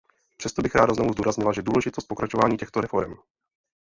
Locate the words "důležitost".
1.61-2.05